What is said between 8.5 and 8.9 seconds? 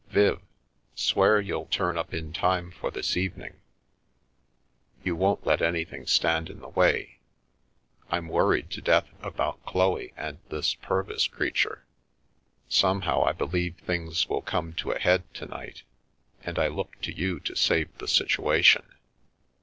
to